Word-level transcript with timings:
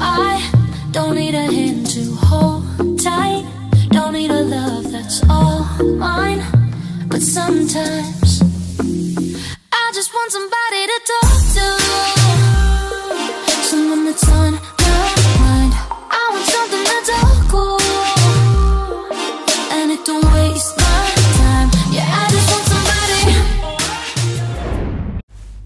I 0.00 0.42
don't 0.90 1.14
need 1.14 1.34
a 1.34 1.46
hand 1.46 1.86
to 1.94 2.02
hold 2.14 2.64
tight. 2.98 3.44
Don't 3.90 4.12
need 4.12 4.30
a 4.30 4.42
love 4.42 4.90
that's 4.90 5.22
all 5.28 5.64
mine. 5.96 6.42
But 7.08 7.22
sometimes 7.22 8.42
I 9.72 9.90
just 9.94 10.12
want 10.12 10.32
somebody 10.32 10.86
to 10.92 11.00
talk 11.12 11.40
to. 11.56 11.66
Someone 13.62 14.04
that's 14.06 14.28
on 14.28 14.52
my 14.54 15.14
mind. 15.40 15.72
I 16.10 16.28
want 16.32 16.46
something 16.56 16.84
that's 16.92 17.10
all 17.18 17.36
cool. 17.50 17.80
And 19.72 19.90
it 19.92 20.04
don't 20.04 20.24
waste 20.34 20.76
my 20.76 21.06
time. 21.38 21.70
Yeah, 21.92 22.08
I 22.08 22.28
just 22.30 22.48
want 22.52 22.66
somebody. 22.72 23.22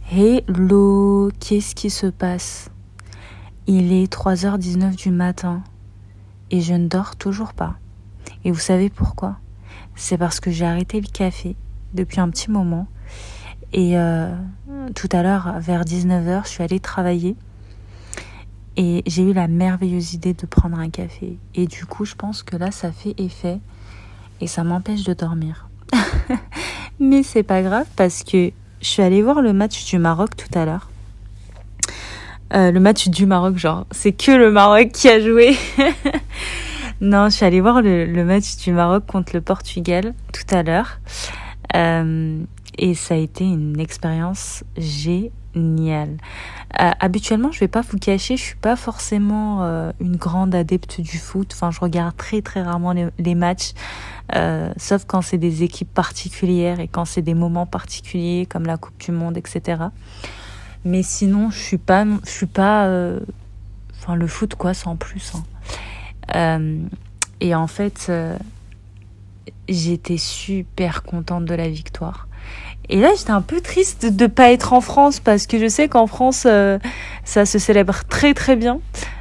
Hello, 0.02 1.30
qu'est-ce 1.40 1.74
qui 1.74 1.90
se 1.90 2.06
passe 2.06 2.69
Il 3.72 3.92
est 3.92 4.12
3h19 4.12 4.96
du 4.96 5.12
matin 5.12 5.62
et 6.50 6.60
je 6.60 6.74
ne 6.74 6.88
dors 6.88 7.14
toujours 7.14 7.52
pas. 7.52 7.76
Et 8.44 8.50
vous 8.50 8.58
savez 8.58 8.90
pourquoi? 8.90 9.36
C'est 9.94 10.18
parce 10.18 10.40
que 10.40 10.50
j'ai 10.50 10.64
arrêté 10.64 11.00
le 11.00 11.06
café 11.06 11.54
depuis 11.94 12.18
un 12.18 12.28
petit 12.30 12.50
moment. 12.50 12.88
Et 13.72 13.96
euh, 13.96 14.34
tout 14.96 15.08
à 15.12 15.22
l'heure, 15.22 15.54
vers 15.60 15.84
19h, 15.84 16.46
je 16.46 16.48
suis 16.48 16.64
allée 16.64 16.80
travailler. 16.80 17.36
Et 18.76 19.04
j'ai 19.06 19.22
eu 19.22 19.32
la 19.32 19.46
merveilleuse 19.46 20.14
idée 20.14 20.34
de 20.34 20.46
prendre 20.46 20.76
un 20.76 20.90
café. 20.90 21.38
Et 21.54 21.68
du 21.68 21.86
coup, 21.86 22.04
je 22.04 22.16
pense 22.16 22.42
que 22.42 22.56
là, 22.56 22.72
ça 22.72 22.90
fait 22.90 23.14
effet. 23.18 23.60
Et 24.40 24.48
ça 24.48 24.64
m'empêche 24.64 25.04
de 25.04 25.14
dormir. 25.14 25.68
Mais 26.98 27.22
c'est 27.22 27.44
pas 27.44 27.62
grave 27.62 27.86
parce 27.94 28.24
que 28.24 28.50
je 28.80 28.86
suis 28.88 29.02
allée 29.04 29.22
voir 29.22 29.42
le 29.42 29.52
match 29.52 29.84
du 29.84 29.98
Maroc 29.98 30.30
tout 30.34 30.58
à 30.58 30.64
l'heure. 30.64 30.89
Euh, 32.52 32.72
le 32.72 32.80
match 32.80 33.08
du 33.08 33.26
Maroc, 33.26 33.56
genre, 33.56 33.86
c'est 33.90 34.12
que 34.12 34.32
le 34.32 34.50
Maroc 34.50 34.90
qui 34.92 35.08
a 35.08 35.20
joué. 35.20 35.56
non, 37.00 37.28
je 37.28 37.36
suis 37.36 37.44
allée 37.44 37.60
voir 37.60 37.80
le, 37.80 38.24
match 38.24 38.56
du 38.56 38.72
Maroc 38.72 39.06
contre 39.06 39.32
le 39.34 39.40
Portugal 39.40 40.14
tout 40.32 40.54
à 40.54 40.62
l'heure. 40.62 40.98
Euh, 41.76 42.42
et 42.76 42.94
ça 42.94 43.14
a 43.14 43.18
été 43.18 43.44
une 43.44 43.78
expérience 43.78 44.64
géniale. 44.76 46.16
Euh, 46.80 46.90
habituellement, 46.98 47.52
je 47.52 47.60
vais 47.60 47.68
pas 47.68 47.82
vous 47.82 47.98
cacher, 47.98 48.36
je 48.36 48.42
suis 48.42 48.56
pas 48.56 48.74
forcément 48.74 49.62
une 50.00 50.16
grande 50.16 50.54
adepte 50.54 51.00
du 51.00 51.18
foot. 51.18 51.50
Enfin, 51.52 51.70
je 51.70 51.78
regarde 51.78 52.16
très 52.16 52.42
très 52.42 52.62
rarement 52.62 52.92
les, 53.18 53.34
matchs, 53.36 53.72
sauf 54.76 55.04
quand 55.06 55.22
c'est 55.22 55.38
des 55.38 55.62
équipes 55.62 55.92
particulières 55.92 56.80
et 56.80 56.88
quand 56.88 57.04
c'est 57.04 57.22
des 57.22 57.34
moments 57.34 57.66
particuliers 57.66 58.46
comme 58.50 58.64
la 58.64 58.76
Coupe 58.76 58.98
du 58.98 59.12
Monde, 59.12 59.36
etc. 59.36 59.82
Mais 60.84 61.02
sinon, 61.02 61.50
je 61.50 61.58
suis 61.58 61.78
pas, 61.78 62.04
je 62.24 62.30
suis 62.30 62.46
pas, 62.46 62.86
euh, 62.86 63.20
enfin 63.98 64.14
le 64.14 64.26
foot 64.26 64.54
quoi, 64.54 64.72
sans 64.72 64.96
plus. 64.96 65.32
Hein. 65.34 65.42
Euh, 66.34 66.82
et 67.40 67.54
en 67.54 67.66
fait, 67.66 68.06
euh, 68.08 68.36
j'étais 69.68 70.16
super 70.16 71.02
contente 71.02 71.44
de 71.44 71.54
la 71.54 71.68
victoire. 71.68 72.28
Et 72.88 72.98
là, 73.00 73.10
j'étais 73.16 73.30
un 73.30 73.42
peu 73.42 73.60
triste 73.60 74.06
de 74.06 74.24
ne 74.24 74.28
pas 74.28 74.50
être 74.50 74.72
en 74.72 74.80
France 74.80 75.20
parce 75.20 75.46
que 75.46 75.58
je 75.58 75.68
sais 75.68 75.88
qu'en 75.88 76.06
France, 76.06 76.46
ça 77.24 77.46
se 77.46 77.58
célèbre 77.58 78.04
très 78.08 78.34
très 78.34 78.56
bien. 78.56 78.80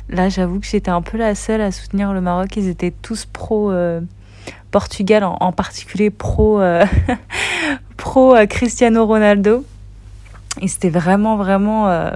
Là, 0.10 0.30
j'avoue 0.30 0.60
que 0.60 0.66
j'étais 0.66 0.90
un 0.90 1.04
peu 1.04 1.18
la 1.18 1.36
seule 1.36 1.62
à 1.62 1.72
soutenir 1.72 2.14
le 2.14 2.22
Maroc. 2.22 2.56
Ils 2.56 2.68
étaient 2.68 2.94
tous 3.04 3.26
pro 3.26 3.72
Portugal, 4.72 5.24
en, 5.24 5.38
en, 5.40 5.52
particulier 5.52 6.10
pro 6.10 6.60
pro 7.98 8.36
Cristiano 8.48 9.06
Ronaldo. 9.06 9.64
Et 10.62 10.68
c'était 10.68 10.90
vraiment 10.90 11.38
vraiment 11.38 12.12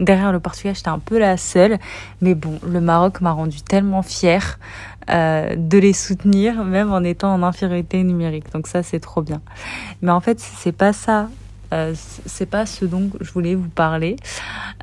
derrière 0.00 0.32
le 0.32 0.40
Portugal, 0.40 0.74
j'étais 0.74 0.88
un 0.88 0.98
peu 0.98 1.18
la 1.18 1.36
seule. 1.36 1.78
Mais 2.20 2.34
bon, 2.34 2.58
le 2.66 2.80
Maroc 2.80 3.20
m'a 3.20 3.32
rendu 3.32 3.62
tellement 3.62 4.02
fière 4.02 4.58
euh, 5.10 5.54
de 5.56 5.78
les 5.78 5.92
soutenir, 5.92 6.64
même 6.64 6.92
en 6.92 7.04
étant 7.04 7.32
en 7.32 7.42
infériorité 7.42 8.02
numérique. 8.02 8.52
Donc 8.52 8.66
ça, 8.66 8.82
c'est 8.82 9.00
trop 9.00 9.22
bien. 9.22 9.40
Mais 10.02 10.10
en 10.10 10.20
fait, 10.20 10.40
c'est 10.40 10.72
pas 10.72 10.92
ça. 10.92 11.28
Euh, 11.72 11.94
c'est 12.26 12.46
pas 12.46 12.66
ce 12.66 12.84
dont 12.84 13.10
je 13.20 13.30
voulais 13.30 13.54
vous 13.54 13.68
parler. 13.68 14.16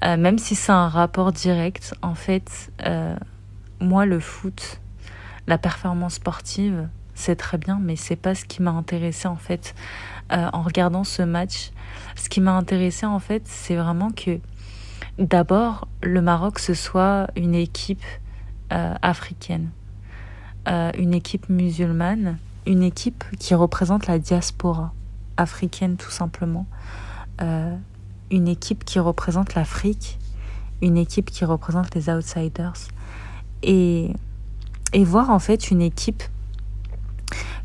Euh, 0.06 0.16
même 0.16 0.38
si 0.38 0.56
c'est 0.56 0.72
un 0.72 0.88
rapport 0.88 1.34
direct, 1.34 1.94
en 2.02 2.16
fait, 2.16 2.72
euh, 2.86 3.16
moi, 3.82 4.06
le 4.06 4.22
foot, 4.22 4.80
la 5.48 5.58
performance 5.58 6.16
sportive, 6.16 6.88
c'est 7.18 7.36
très 7.36 7.58
bien, 7.58 7.80
mais 7.82 7.96
c'est 7.96 8.16
pas 8.16 8.36
ce 8.36 8.46
qui 8.46 8.62
m'a 8.62 8.72
intéressé 8.72 9.28
en 9.28 9.36
fait 9.36 9.74
euh, 10.32 10.50
en 10.54 10.62
regardant 10.62 11.04
ce 11.04 11.24
match. 11.24 11.72
Ce 12.16 12.30
qui 12.30 12.42
m'a 12.42 12.56
intéressé 12.56 13.08
en 13.08 13.20
fait, 13.20 13.42
c'est 13.46 13.76
vraiment 13.76 14.12
que 14.12 14.40
d'abord 15.18 15.88
le 16.04 16.22
Maroc 16.22 16.60
ce 16.60 16.76
soit 16.76 17.28
une 17.36 17.56
équipe 17.56 18.06
euh, 18.72 18.94
africaine, 19.02 19.72
euh, 20.68 20.92
une 20.98 21.16
équipe 21.16 21.50
musulmane, 21.50 22.38
une 22.68 22.84
équipe 22.84 23.24
qui 23.40 23.56
représente 23.56 24.06
la 24.06 24.20
diaspora 24.20 24.94
africaine 25.38 25.98
tout 25.98 26.12
simplement, 26.12 26.66
une 27.40 28.48
équipe 28.48 28.84
qui 28.84 29.00
représente 29.00 29.54
l'Afrique, 29.56 30.20
une 30.82 30.98
équipe 30.98 31.30
qui 31.32 31.46
représente 31.46 31.94
les 31.96 32.10
outsiders 32.10 32.74
et 33.64 34.14
et 34.94 35.04
voir 35.04 35.30
en 35.30 35.40
fait 35.40 35.70
une 35.70 35.82
équipe 35.82 36.24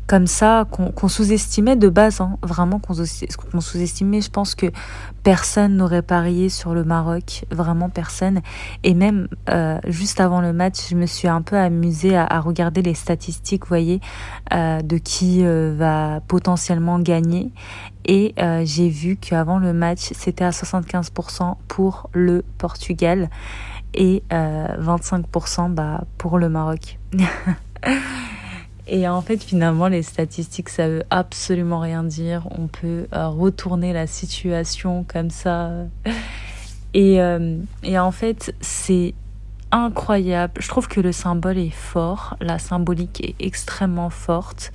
comme 0.07 0.27
ça 0.27 0.65
qu'on 0.69 0.91
qu 0.91 1.07
sous-estimait 1.09 1.75
de 1.75 1.89
base, 1.89 2.21
hein, 2.21 2.37
vraiment 2.43 2.79
qu'on 2.79 2.93
qu 2.93 3.61
sous-estimait. 3.61 4.21
Je 4.21 4.29
pense 4.29 4.55
que 4.55 4.67
personne 5.23 5.77
n'aurait 5.77 6.01
parié 6.01 6.49
sur 6.49 6.73
le 6.73 6.83
Maroc, 6.83 7.45
vraiment 7.51 7.89
personne. 7.89 8.41
Et 8.83 8.93
même 8.93 9.27
euh, 9.49 9.79
juste 9.87 10.19
avant 10.19 10.41
le 10.41 10.53
match, 10.53 10.89
je 10.89 10.95
me 10.95 11.05
suis 11.05 11.27
un 11.27 11.41
peu 11.41 11.57
amusée 11.57 12.15
à, 12.17 12.39
regarder 12.39 12.81
les 12.81 12.93
statistiques, 12.93 13.63
vous 13.63 13.69
voyez, 13.69 14.01
euh, 14.53 14.81
de 14.81 14.97
qui 14.97 15.45
euh, 15.45 15.73
va 15.77 16.21
potentiellement 16.27 16.99
gagner. 16.99 17.51
Et 18.05 18.33
euh, 18.39 18.63
j'ai 18.65 18.89
vu 18.89 19.15
qu'avant 19.15 19.59
le 19.59 19.73
match, 19.73 20.09
c'était 20.13 20.43
à 20.43 20.49
75% 20.49 21.55
pour 21.67 22.09
le 22.13 22.43
Portugal 22.57 23.29
et 23.93 24.23
euh, 24.33 24.67
25% 24.79 25.73
bah, 25.73 26.03
pour 26.17 26.37
le 26.37 26.49
Maroc. 26.49 26.99
Et 28.87 29.07
en 29.07 29.21
fait, 29.21 29.41
finalement, 29.41 29.87
les 29.87 30.03
statistiques, 30.03 30.69
ça 30.69 30.89
veut 30.89 31.03
absolument 31.09 31.79
rien 31.79 32.03
dire. 32.03 32.47
On 32.51 32.67
peut 32.67 33.07
euh, 33.13 33.27
retourner 33.27 33.93
la 33.93 34.07
situation 34.07 35.05
comme 35.07 35.29
ça. 35.29 35.71
Et, 36.95 37.19
euh, 37.19 37.57
et 37.81 37.97
en 37.97 38.11
fait, 38.11 38.53
c'est 38.61 39.15
incroyable. 39.71 40.53
Je 40.59 40.67
trouve 40.67 40.87
que 40.87 41.01
le 41.01 41.11
symbole 41.11 41.57
est 41.57 41.71
fort. 41.71 42.37
La 42.39 42.59
symbolique 42.59 43.25
est 43.25 43.43
extrêmement 43.43 44.11
forte. 44.11 44.71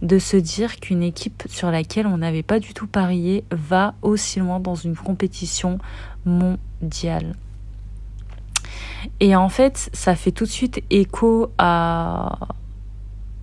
De 0.00 0.20
se 0.20 0.36
dire 0.36 0.76
qu'une 0.76 1.02
équipe 1.02 1.42
sur 1.48 1.72
laquelle 1.72 2.06
on 2.06 2.18
n'avait 2.18 2.44
pas 2.44 2.60
du 2.60 2.74
tout 2.74 2.86
parié 2.86 3.42
va 3.50 3.94
aussi 4.02 4.38
loin 4.38 4.60
dans 4.60 4.76
une 4.76 4.94
compétition 4.94 5.78
mondiale. 6.24 7.34
Et 9.18 9.34
en 9.34 9.48
fait, 9.48 9.90
ça 9.92 10.14
fait 10.14 10.30
tout 10.30 10.44
de 10.44 10.50
suite 10.50 10.80
écho 10.90 11.50
à 11.58 12.38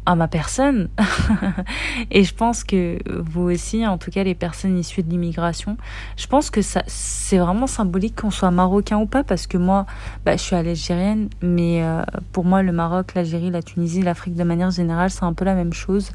à 0.06 0.16
ma 0.16 0.28
personne. 0.28 0.90
et 2.12 2.24
je 2.24 2.34
pense 2.34 2.64
que 2.64 2.98
vous 3.22 3.44
aussi, 3.44 3.86
en 3.86 3.98
tout 3.98 4.12
cas 4.12 4.24
les 4.24 4.36
personnes 4.36 4.78
issues 4.78 5.04
de 5.04 5.10
l'immigration, 5.10 5.78
je 6.18 6.28
pense 6.28 6.50
que 6.50 6.62
ça 6.62 6.84
c'est 6.88 7.38
vraiment 7.38 7.68
symbolique 7.68 8.22
qu'on 8.22 8.32
soit 8.32 8.52
marocain 8.52 8.98
ou 8.98 9.06
pas, 9.06 9.24
parce 9.24 9.48
que 9.48 9.58
moi, 9.58 9.86
bah, 10.26 10.38
je 10.38 10.42
suis 10.42 10.56
algérienne, 10.56 11.30
mais 11.42 11.84
euh, 11.84 12.04
pour 12.32 12.46
moi 12.46 12.62
le 12.62 12.72
Maroc, 12.72 13.14
l'Algérie, 13.16 13.52
la 13.52 13.62
Tunisie, 13.62 14.02
l'Afrique 14.02 14.36
de 14.36 14.44
manière 14.44 14.72
générale, 14.72 15.10
c'est 15.10 15.24
un 15.24 15.34
peu 15.34 15.46
la 15.46 15.56
même 15.56 15.74
chose. 15.74 16.12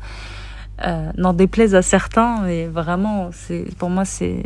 Euh, 0.86 1.10
n'en 1.18 1.34
déplaise 1.34 1.74
à 1.74 1.82
certains, 1.82 2.40
mais 2.42 2.66
vraiment, 2.66 3.30
c'est 3.32 3.66
pour 3.76 3.90
moi 3.90 4.04
c'est 4.04 4.44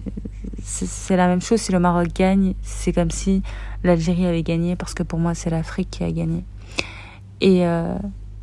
c'est 0.62 1.16
la 1.16 1.28
même 1.28 1.42
chose. 1.42 1.60
Si 1.60 1.70
le 1.70 1.78
Maroc 1.78 2.08
gagne, 2.14 2.54
c'est 2.62 2.92
comme 2.92 3.10
si 3.10 3.42
l'Algérie 3.84 4.26
avait 4.26 4.42
gagné, 4.42 4.74
parce 4.76 4.94
que 4.94 5.02
pour 5.02 5.18
moi 5.18 5.34
c'est 5.34 5.50
l'Afrique 5.50 5.90
qui 5.90 6.02
a 6.02 6.10
gagné. 6.10 6.44
Et 7.40 7.66
euh, 7.66 7.94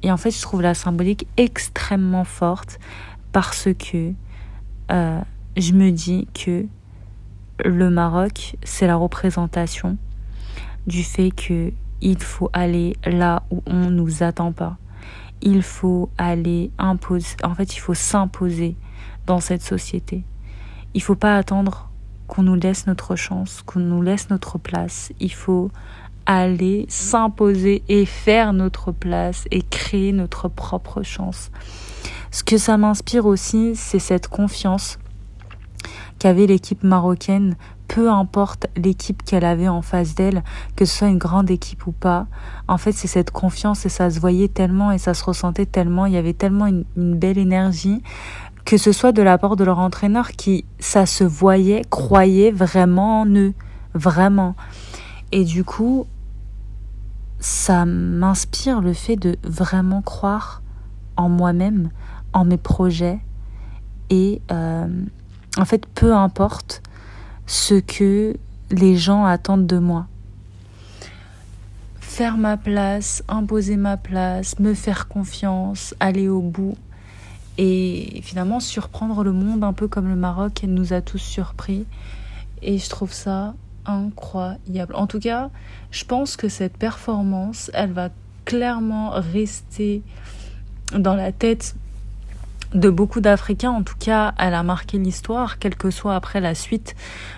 et 0.04 0.12
en 0.12 0.18
fait, 0.18 0.32
je 0.32 0.42
trouve 0.42 0.62
la 0.62 0.74
symbolique 0.74 1.28
extrêmement 1.38 2.24
forte 2.24 2.80
parce 3.32 3.70
que 3.78 4.14
euh, 4.92 5.22
je 5.58 5.74
me 5.74 5.92
dis 5.92 6.28
que 6.34 6.66
le 7.64 7.90
Maroc, 7.90 8.56
c'est 8.64 8.88
la 8.88 8.96
représentation 8.96 9.98
du 10.88 11.04
fait 11.04 11.32
que 11.32 11.72
il 12.02 12.22
faut 12.22 12.50
aller 12.52 12.96
là 13.06 13.44
où 13.52 13.62
on 13.68 13.92
nous 13.92 14.24
attend 14.24 14.52
pas. 14.52 14.78
Il 15.42 15.62
faut 15.62 16.10
aller 16.18 16.72
imposer. 16.80 17.36
En 17.44 17.54
fait, 17.54 17.76
il 17.76 17.80
faut 17.80 17.94
s'imposer 17.94 18.76
dans 19.28 19.40
cette 19.40 19.62
société. 19.62 20.24
Il 20.96 21.04
faut 21.04 21.16
pas 21.16 21.38
attendre 21.38 21.92
qu'on 22.28 22.44
nous 22.44 22.56
laisse 22.56 22.88
notre 22.88 23.16
chance, 23.16 23.62
qu'on 23.62 23.80
nous 23.80 24.02
laisse 24.02 24.32
notre 24.32 24.58
place. 24.58 25.14
Il 25.20 25.34
faut 25.34 25.70
aller 26.38 26.86
s'imposer 26.90 27.84
et 27.90 28.06
faire 28.06 28.54
notre 28.54 28.92
place 28.92 29.46
et 29.52 29.62
créer 29.62 30.12
notre 30.12 30.48
propre 30.48 31.04
chance. 31.04 31.52
Ce 32.32 32.44
que 32.44 32.58
ça 32.58 32.78
m'inspire 32.78 33.26
aussi, 33.26 33.74
c'est 33.76 34.00
cette 34.00 34.28
confiance 34.28 34.98
qu'avait 36.20 36.48
l'équipe 36.48 36.84
marocaine 36.84 37.56
peu 37.94 38.10
importe 38.10 38.68
l'équipe 38.78 39.22
qu'elle 39.22 39.44
avait 39.44 39.68
en 39.68 39.82
face 39.82 40.16
d'elle, 40.16 40.44
que 40.78 40.86
ce 40.86 41.00
soit 41.00 41.10
une 41.10 41.18
grande 41.18 41.52
équipe 41.52 41.88
ou 41.88 41.92
pas, 41.92 42.28
en 42.70 42.78
fait 42.78 42.94
c'est 42.94 43.10
cette 43.10 43.32
confiance 43.32 43.86
et 43.86 43.90
ça 43.90 44.10
se 44.10 44.18
voyait 44.22 44.48
tellement 44.48 44.94
et 44.94 44.98
ça 44.98 45.14
se 45.14 45.26
ressentait 45.26 45.66
tellement, 45.66 46.06
il 46.06 46.14
y 46.14 46.18
avait 46.18 46.34
tellement 46.34 46.68
une, 46.68 46.86
belle 46.96 47.38
énergie, 47.38 48.02
que 48.64 48.78
ce 48.78 48.94
soit 48.94 49.12
de 49.12 49.22
la 49.22 49.38
part 49.38 49.58
de 49.58 49.66
leur 49.66 49.80
entraîneur 49.80 50.32
qui, 50.32 50.64
ça 50.80 51.06
se 51.06 51.26
voyait, 51.26 51.82
croyait 51.90 52.52
vraiment 52.52 53.22
en 53.22 53.26
eux, 53.36 53.54
vraiment. 53.94 54.56
Et 55.34 55.44
du 55.44 55.66
coup, 55.66 56.08
ça 57.42 57.86
m'inspire 57.86 58.82
le 58.82 58.94
fait 58.94 59.16
de 59.16 59.36
vraiment 59.44 60.02
croire 60.04 60.62
en 61.18 61.28
moi-même, 61.28 61.90
en 62.34 62.46
mes 62.46 62.58
projets. 62.58 63.20
Et 64.12 64.42
euh, 64.52 64.88
en 65.58 65.66
fait, 65.66 65.86
peu 65.88 66.14
importe 66.14 66.84
ce 67.48 67.74
que 67.74 68.38
les 68.70 68.96
gens 68.96 69.26
attendent 69.26 69.68
de 69.68 69.80
moi. 69.80 70.06
Faire 72.00 72.38
ma 72.38 72.58
place, 72.58 73.24
imposer 73.28 73.76
ma 73.76 73.98
place, 73.98 74.60
me 74.60 74.76
faire 74.76 75.08
confiance, 75.08 75.96
aller 76.00 76.30
au 76.30 76.42
bout 76.42 76.78
et 77.58 78.22
finalement 78.24 78.60
surprendre 78.60 79.24
le 79.24 79.32
monde 79.32 79.64
un 79.64 79.74
peu 79.74 79.88
comme 79.88 80.08
le 80.08 80.16
Maroc 80.16 80.64
nous 80.68 80.94
a 80.94 81.02
tous 81.02 81.18
surpris. 81.18 81.86
Et 82.62 82.78
je 82.78 82.90
trouve 82.90 83.12
ça 83.12 83.56
incroyable. 83.86 84.96
En 84.96 85.08
tout 85.08 85.20
cas, 85.20 85.50
je 85.92 86.06
pense 86.06 86.36
que 86.36 86.50
cette 86.50 86.78
performance, 86.78 87.72
elle 87.74 87.92
va 87.92 88.10
clairement 88.46 89.12
rester 89.12 90.02
dans 90.94 91.16
la 91.16 91.32
tête 91.32 91.76
de 92.74 92.90
beaucoup 92.90 93.22
d'Africains. 93.22 93.72
En 93.72 93.84
tout 93.84 93.98
cas, 94.00 94.34
elle 94.38 94.54
a 94.54 94.64
marqué 94.64 94.98
l'histoire, 94.98 95.60
quelle 95.60 95.76
que 95.76 95.92
soit 95.92 96.16
après 96.16 96.40
la 96.40 96.56
suite 96.56 96.96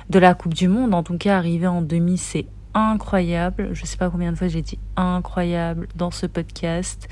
de 0.10 0.20
la 0.20 0.34
Coupe 0.34 0.54
du 0.54 0.68
Monde. 0.68 0.94
En 0.94 1.04
tout 1.04 1.18
cas, 1.18 1.38
arriver 1.38 1.68
en 1.68 1.82
demi, 1.82 2.18
c'est 2.18 2.46
incroyable. 2.74 3.70
Je 3.74 3.86
sais 3.86 3.98
pas 3.98 4.10
combien 4.10 4.32
de 4.32 4.38
fois 4.38 4.48
j'ai 4.48 4.62
dit 4.62 4.80
incroyable 4.96 5.88
dans 5.96 6.12
ce 6.12 6.26
podcast. 6.26 7.08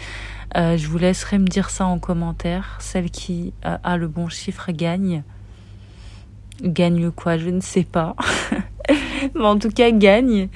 Euh, 0.58 0.78
je 0.78 0.88
vous 0.88 0.98
laisserai 0.98 1.40
me 1.40 1.48
dire 1.48 1.70
ça 1.70 1.86
en 1.86 2.00
commentaire. 2.00 2.78
Celle 2.80 3.10
qui 3.10 3.54
euh, 3.66 3.78
a 3.84 3.98
le 3.98 4.08
bon 4.08 4.28
chiffre 4.28 4.72
gagne. 4.72 5.24
Gagne 6.62 7.12
quoi? 7.12 7.38
Je 7.38 7.50
ne 7.50 7.62
sais 7.62 7.84
pas. 7.84 8.16
mais 9.36 9.46
en 9.46 9.58
tout 9.58 9.70
cas, 9.70 9.92
gagne. 9.92 10.50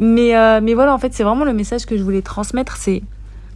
Mais, 0.00 0.36
euh, 0.36 0.60
mais 0.62 0.74
voilà, 0.74 0.94
en 0.94 0.98
fait, 0.98 1.14
c'est 1.14 1.24
vraiment 1.24 1.44
le 1.44 1.52
message 1.54 1.86
que 1.86 1.96
je 1.96 2.02
voulais 2.02 2.22
transmettre. 2.22 2.76
C'est 2.76 3.02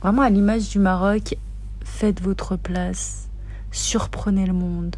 vraiment 0.01 0.23
à 0.23 0.31
l'image 0.31 0.69
du 0.71 0.79
Maroc. 0.79 1.37
Faites 1.85 2.21
votre 2.23 2.57
place. 2.57 3.29
Surprenez 3.71 4.47
le 4.47 4.53
monde. 4.53 4.97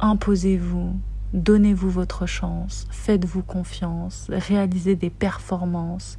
Imposez-vous. 0.00 0.94
Donnez-vous 1.34 1.90
votre 1.90 2.24
chance, 2.24 2.86
faites-vous 2.90 3.42
confiance, 3.42 4.28
réalisez 4.30 4.96
des 4.96 5.10
performances. 5.10 6.16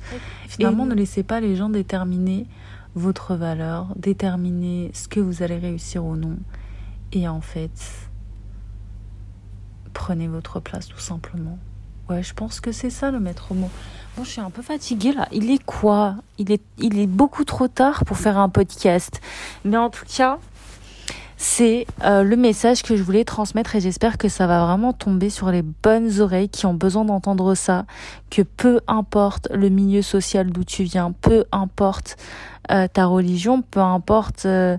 Finalement, 0.47 0.85
ne 0.85 0.93
laissez 0.93 1.23
pas 1.23 1.39
les 1.39 1.55
gens 1.55 1.69
déterminer 1.69 2.45
votre 2.93 3.33
valeur, 3.33 3.87
déterminer 3.95 4.91
ce 4.93 5.07
que 5.07 5.19
vous 5.19 5.41
allez 5.41 5.57
réussir 5.57 6.05
ou 6.05 6.15
non. 6.15 6.37
Et 7.11 7.27
en 7.27 7.41
fait, 7.41 7.71
prenez 9.93 10.27
votre 10.27 10.59
place 10.59 10.87
tout 10.87 10.99
simplement. 10.99 11.57
Ouais, 12.09 12.23
je 12.23 12.33
pense 12.33 12.59
que 12.59 12.71
c'est 12.71 12.89
ça 12.89 13.11
le 13.11 13.19
maître 13.19 13.53
mot. 13.53 13.69
Bon, 14.17 14.23
je 14.23 14.31
suis 14.31 14.41
un 14.41 14.49
peu 14.49 14.63
fatiguée 14.63 15.13
là. 15.13 15.27
Il 15.31 15.51
est 15.51 15.63
quoi? 15.63 16.15
Il 16.39 16.51
est, 16.51 16.63
il 16.79 16.97
est 16.97 17.07
beaucoup 17.07 17.43
trop 17.43 17.67
tard 17.67 18.03
pour 18.05 18.17
faire 18.17 18.37
un 18.37 18.49
podcast. 18.49 19.21
Mais 19.63 19.77
en 19.77 19.91
tout 19.91 20.05
cas, 20.05 20.39
c'est 21.37 21.85
euh, 22.03 22.23
le 22.23 22.35
message 22.35 22.81
que 22.81 22.97
je 22.97 23.03
voulais 23.03 23.23
transmettre 23.23 23.75
et 23.75 23.79
j'espère 23.79 24.17
que 24.17 24.27
ça 24.27 24.45
va 24.45 24.65
vraiment 24.65 24.91
tomber 24.91 25.29
sur 25.29 25.51
les 25.51 25.61
bonnes 25.61 26.19
oreilles 26.19 26.49
qui 26.49 26.65
ont 26.65 26.73
besoin 26.73 27.05
d'entendre 27.05 27.55
ça, 27.55 27.85
que 28.29 28.41
peu 28.41 28.81
importe 28.87 29.47
le 29.53 29.69
milieu 29.69 30.01
social 30.01 30.49
d'où 30.49 30.65
tu 30.65 30.83
viens, 30.83 31.13
peu 31.13 31.45
importe 31.51 32.17
euh, 32.71 32.87
ta 32.87 33.05
religion, 33.05 33.61
peu 33.61 33.79
importe 33.79 34.45
euh, 34.45 34.77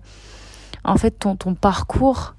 en 0.84 0.96
fait 0.96 1.12
ton, 1.12 1.34
ton 1.34 1.54
parcours, 1.54 2.34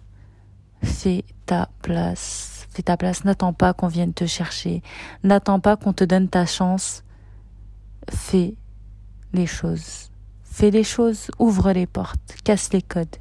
fais 0.84 1.24
ta 1.48 1.70
place. 1.82 2.61
Fais 2.74 2.84
ta 2.84 2.96
place, 2.98 3.26
n'attends 3.26 3.54
pas 3.54 3.74
qu'on 3.74 3.88
vienne 3.88 4.14
te 4.14 4.26
chercher, 4.26 4.82
n'attends 5.24 5.60
pas 5.60 5.76
qu'on 5.76 5.94
te 5.94 6.04
donne 6.04 6.30
ta 6.30 6.46
chance. 6.46 7.04
Fais 8.10 8.56
les 9.34 9.46
choses. 9.46 10.10
Fais 10.44 10.72
les 10.72 10.84
choses, 10.84 11.32
ouvre 11.40 11.72
les 11.72 11.88
portes, 11.88 12.36
casse 12.44 12.72
les 12.74 12.82
codes. 12.82 13.18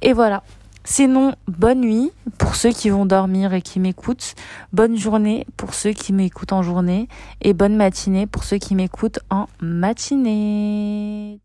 Et 0.00 0.12
voilà. 0.12 0.42
Sinon, 0.84 1.36
bonne 1.46 1.80
nuit 1.80 2.10
pour 2.38 2.56
ceux 2.56 2.70
qui 2.70 2.90
vont 2.90 3.06
dormir 3.06 3.54
et 3.54 3.62
qui 3.62 3.78
m'écoutent. 3.78 4.34
Bonne 4.72 4.96
journée 4.96 5.46
pour 5.56 5.74
ceux 5.74 5.92
qui 5.92 6.12
m'écoutent 6.12 6.52
en 6.52 6.62
journée. 6.62 7.08
Et 7.40 7.54
bonne 7.54 7.76
matinée 7.76 8.26
pour 8.26 8.42
ceux 8.42 8.58
qui 8.58 8.74
m'écoutent 8.74 9.20
en 9.30 9.46
matinée. 9.60 11.38